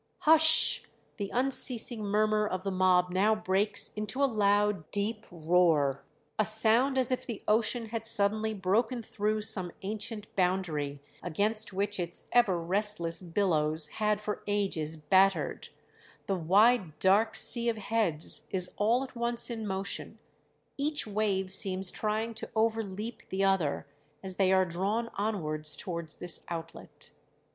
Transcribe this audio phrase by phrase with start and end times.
[0.21, 0.87] Hush!
[1.17, 6.03] the unceasing murmur of the mob now breaks into a loud deep roar,
[6.39, 11.99] a sound as if the ocean had suddenly broken through some ancient boundary, against which
[11.99, 15.69] its ever restless billows had for ages battered;
[16.25, 20.19] the wide dark sea of heads is all at once in motion;
[20.77, 23.85] each wave seems trying to overleap the other
[24.23, 27.11] as they are drawn onwards towards this outlet.